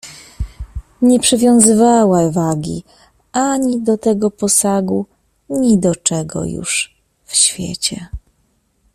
"Nie 1.01 1.19
przywiązywała 1.19 2.29
wagi 2.31 2.83
ani 3.31 3.81
do 3.81 3.97
tego 3.97 4.31
posagu, 4.31 5.05
ni 5.49 5.77
do 5.79 5.89
niczego 5.89 6.45
już 6.45 6.95
w 7.25 7.35
świecie." 7.35 8.07